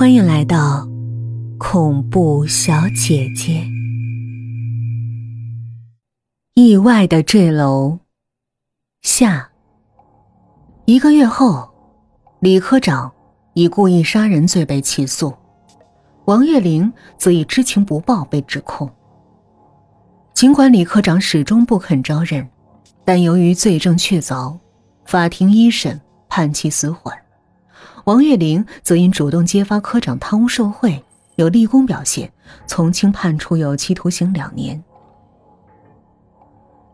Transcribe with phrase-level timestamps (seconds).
[0.00, 0.88] 欢迎来到
[1.58, 3.68] 恐怖小姐姐。
[6.54, 7.98] 意外的坠楼
[9.02, 9.50] 下，
[10.86, 11.68] 一个月后，
[12.38, 13.12] 李科长
[13.52, 15.34] 以故意杀人罪被起诉，
[16.24, 18.90] 王月玲则以知情不报被指控。
[20.32, 22.48] 尽管李科长始终不肯招认，
[23.04, 24.58] 但由于罪证确凿，
[25.04, 27.14] 法庭一审判其死缓。
[28.04, 31.04] 王月玲则因主动揭发科长贪污受贿，
[31.36, 32.32] 有立功表现，
[32.66, 34.82] 从轻判处有期徒刑两年。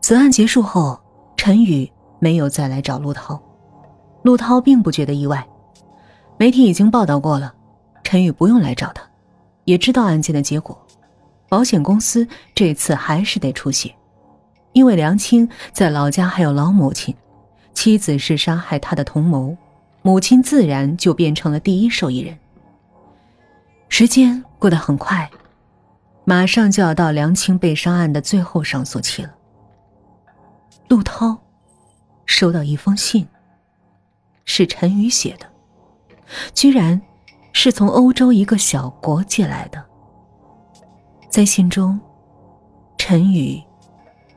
[0.01, 0.99] 此案结束后，
[1.35, 3.41] 陈宇没有再来找陆涛，
[4.23, 5.45] 陆涛并不觉得意外。
[6.37, 7.53] 媒体已经报道过了，
[8.03, 9.01] 陈宇不用来找他，
[9.65, 10.77] 也知道案件的结果。
[11.49, 13.93] 保险公司这次还是得出血，
[14.73, 17.15] 因为梁青在老家还有老母亲，
[17.73, 19.55] 妻子是杀害他的同谋。
[20.07, 22.39] 母亲自然就变成了第一受益人。
[23.89, 25.29] 时间过得很快，
[26.23, 29.35] 马上就要到梁青被杀案的最后上诉期了。
[30.87, 31.37] 陆涛
[32.25, 33.27] 收到一封信，
[34.45, 35.45] 是陈宇写的，
[36.53, 37.01] 居然
[37.51, 39.83] 是从欧洲一个小国寄来的。
[41.29, 41.99] 在信中，
[42.97, 43.61] 陈宇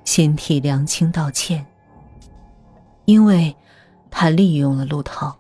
[0.05, 1.65] 先替梁青道歉，
[3.05, 3.55] 因为
[4.11, 5.37] 他利用了陆涛。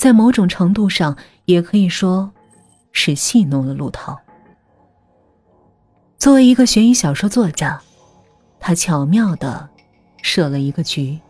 [0.00, 2.32] 在某种程度上，也可以说，
[2.90, 4.18] 是戏弄了陆涛。
[6.16, 7.78] 作为一个悬疑小说作家，
[8.58, 9.68] 他巧妙的
[10.22, 11.20] 设了一个局，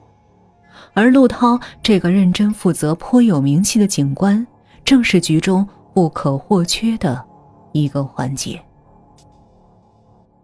[0.95, 4.47] 而陆涛这个认真负责、颇有名气的警官，
[4.84, 7.25] 正是局中不可或缺的
[7.73, 8.62] 一个环节。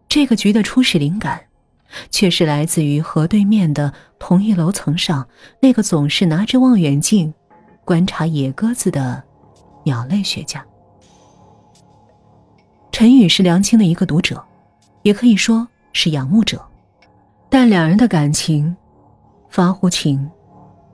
[0.08, 1.40] 这个局的初始灵感，
[2.10, 5.28] 却是来自于河对面的同一楼层上
[5.62, 7.32] 那个总是拿着望远镜。
[7.86, 9.22] 观察野鸽子的
[9.84, 10.66] 鸟类学家
[12.90, 14.44] 陈宇是梁青的一个读者，
[15.02, 16.60] 也可以说是仰慕者，
[17.48, 18.76] 但两人的感情
[19.48, 20.28] 发乎情，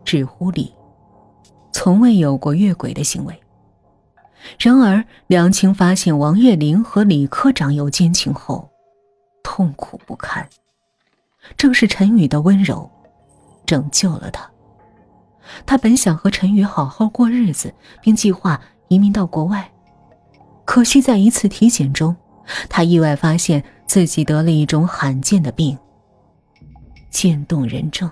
[0.05, 0.75] 止乎礼，
[1.73, 3.41] 从未有过越轨的行为。
[4.59, 8.69] 然而，梁青发现王月玲和李科长有奸情后，
[9.43, 10.47] 痛苦不堪。
[11.57, 12.91] 正是陈宇的温柔，
[13.65, 14.52] 拯救了他。
[15.67, 19.71] 他本想和陈宇好好过日子，并计划移民到国外，
[20.65, 22.15] 可惜在一次体检中，
[22.69, 25.79] 他意外发现自己得了一种罕见的病——
[27.11, 28.11] 渐冻人症。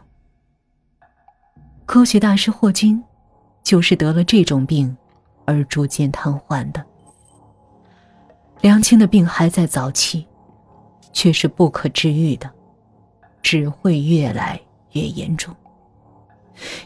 [1.86, 3.02] 科学大师霍金
[3.62, 4.96] 就是得了这种病
[5.44, 6.84] 而逐渐瘫痪的。
[8.60, 10.26] 梁青的病还在早期，
[11.12, 12.50] 却是不可治愈的，
[13.42, 14.60] 只会越来
[14.92, 15.54] 越严重。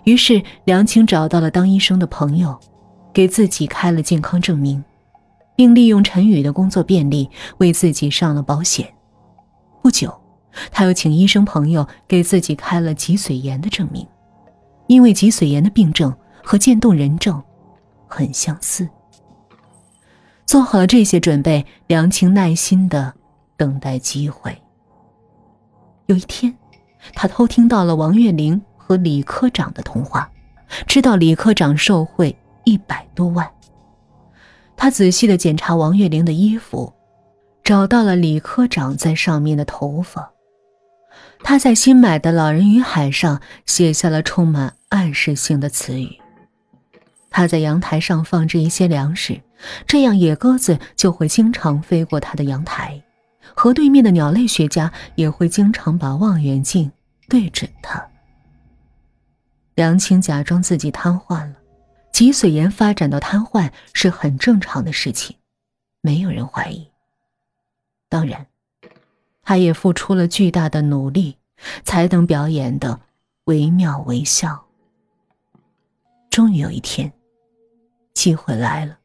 [0.05, 2.59] 于是，梁青找到了当医生的朋友，
[3.13, 4.85] 给自己开了健康证明，
[5.57, 8.93] 并利用陈宇的工作便利为自己上了保险。
[9.83, 10.15] 不久，
[10.71, 14.07] 他又请医生朋友给自己开了脊髓炎的证明，
[14.89, 17.43] 因为脊髓炎的病症和渐冻人症
[18.07, 18.87] 很相似。
[20.45, 23.15] 做好了这些准备，梁青耐心的
[23.57, 24.55] 等待机会。
[26.07, 26.55] 有一天，
[27.15, 28.61] 他偷听到了王月玲。
[28.87, 30.31] 和李科长的通话，
[30.87, 33.51] 知道李科长受贿一百多万。
[34.77, 36.93] 他仔细的检查王月玲的衣服，
[37.63, 40.31] 找到了李科长在上面的头发。
[41.43, 46.19] 他在新买的老人与海上写下了充满暗示性的词语。
[47.31, 49.41] 他在阳台上放置一些粮食，
[49.87, 53.03] 这样野鸽子就会经常飞过他的阳台。
[53.55, 56.91] 河对面的鸟类学家也会经常把望远镜
[57.29, 58.05] 对准他。
[59.75, 61.57] 梁青假装自己瘫痪了，
[62.13, 65.37] 脊髓炎发展到瘫痪是很正常的事情，
[66.01, 66.89] 没有人怀疑。
[68.09, 68.47] 当然，
[69.43, 71.37] 他也付出了巨大的努力，
[71.83, 73.01] 才能表演的
[73.47, 74.65] 惟妙惟肖。
[76.31, 77.13] 终于有一天，
[78.15, 78.97] 机会来了。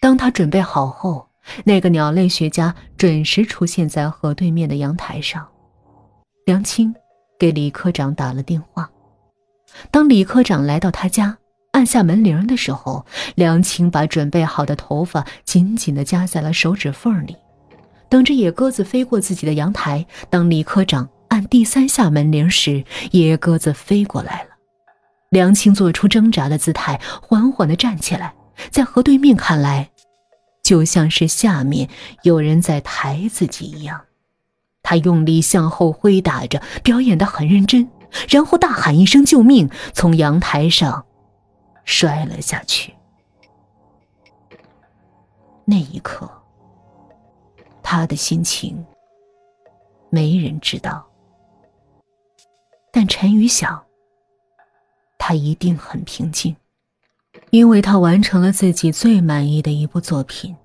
[0.00, 1.28] 当他准备好后，
[1.64, 5.48] 那个鸟类学家准时出现在河对面的阳台上。
[6.44, 6.94] 梁青
[7.38, 8.88] 给李科长打了电话。
[9.90, 11.38] 当李科长来到他家，
[11.72, 17.36] 按下门铃的时候，梁青把准备好的头发紧紧地夹在了手指缝里，
[18.08, 20.06] 等着野鸽子飞过自己的阳台。
[20.30, 24.50] 当李科长按第三下门铃时，野鸽子飞过来了。
[25.30, 28.34] 梁青做出挣扎的姿态，缓缓地站起来，
[28.70, 29.90] 在河对面看来，
[30.62, 31.88] 就像是下面
[32.22, 34.00] 有人在抬自己一样。
[34.82, 37.86] 他用力向后挥打着，表演得很认真。
[38.28, 41.04] 然后大喊一声“救命”，从阳台上
[41.84, 42.94] 摔了下去。
[45.64, 46.30] 那一刻，
[47.82, 48.84] 他的心情
[50.10, 51.06] 没人知道。
[52.92, 53.84] 但陈宇想，
[55.18, 56.56] 他一定很平静，
[57.50, 60.56] 因为他完成了自己最满意的一部作品，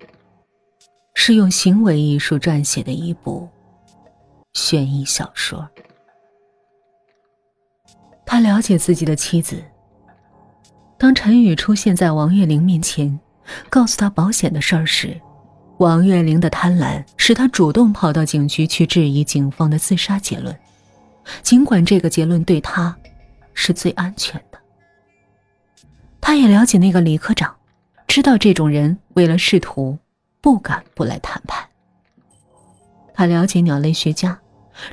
[1.14, 3.48] 是用行为艺术撰写的一部
[4.54, 5.68] 悬疑小说。
[8.32, 9.62] 他了解自己的妻子。
[10.96, 13.20] 当陈宇出现在王月玲面前，
[13.68, 15.20] 告诉他保险的事儿时，
[15.76, 20.58] 王月玲的贪婪使他主动跑到警局去质疑警方的自杀结论，
[21.42, 22.96] 尽管这个结论对他
[23.52, 24.58] 是最安全的。
[26.18, 27.54] 他也了解那个李科长，
[28.06, 29.98] 知道这种人为了仕途
[30.40, 31.62] 不敢不来谈判。
[33.12, 34.40] 他了解鸟类学家，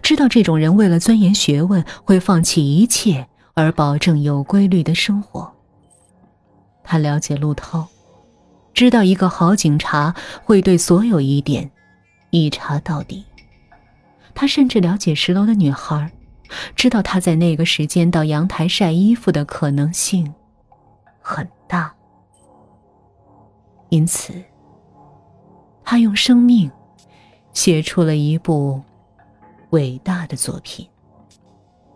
[0.01, 5.51] 知道这种人为了钻研学问会放弃一切而保证有规律的生活。
[6.83, 7.87] 他了解陆涛，
[8.73, 11.69] 知道一个好警察会对所有疑点
[12.31, 13.25] 一查到底。
[14.33, 16.11] 他甚至了解十楼的女孩，
[16.75, 20.33] 知道她在那个时间到阳台晒衣服的可能性
[21.19, 21.93] 很大。
[23.89, 24.33] 因此，
[25.83, 26.71] 他用生命
[27.53, 28.81] 写出了一部
[29.71, 30.87] 伟大的作品，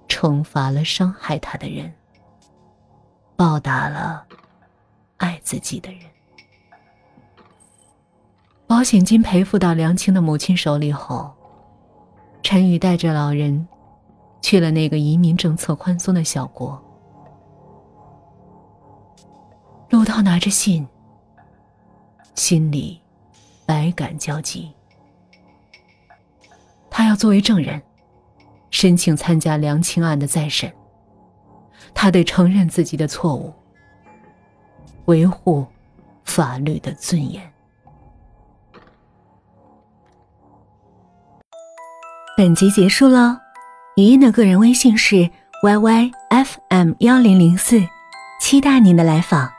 [0.08, 1.94] 惩罚了伤害他的人，
[3.36, 4.26] 报答了。
[5.18, 6.02] 爱自己的人，
[8.68, 11.32] 保险金赔付到梁青的母亲手里后，
[12.42, 13.66] 陈宇带着老人
[14.42, 16.82] 去了那个移民政策宽松的小国。
[19.90, 20.86] 陆涛拿着信，
[22.36, 23.00] 心里
[23.66, 24.74] 百感交集。
[26.96, 27.82] 他要作为证人，
[28.70, 30.72] 申请参加梁青案的再审。
[31.92, 33.52] 他得承认自己的错误。
[35.06, 35.66] 维护
[36.24, 37.52] 法律的尊严。
[42.38, 43.42] 本集结束了，
[43.98, 45.30] 语音的个人微信是
[45.64, 47.86] yyfm 幺零零四，
[48.40, 49.53] 期待您的来访。